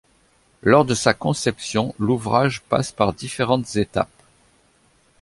[0.63, 4.09] Lors de sa conception, l'ouvrage passe par différentes étapes.